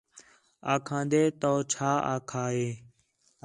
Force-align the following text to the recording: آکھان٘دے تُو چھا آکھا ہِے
آکھان٘دے 0.73 1.23
تُو 1.41 1.51
چھا 1.71 1.91
آکھا 2.13 2.43
ہِے 2.55 2.67